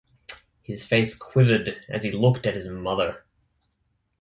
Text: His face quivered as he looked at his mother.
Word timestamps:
His 0.63 0.83
face 0.83 1.15
quivered 1.15 1.85
as 1.87 2.03
he 2.03 2.09
looked 2.11 2.47
at 2.47 2.55
his 2.55 2.67
mother. 2.67 3.23